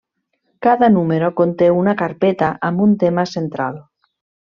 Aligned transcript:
Cada 0.67 0.87
número 0.93 1.27
conté 1.41 1.67
una 1.81 1.95
carpeta 1.99 2.49
amb 2.71 2.81
un 2.87 2.97
tema 3.05 3.27
central. 3.37 3.79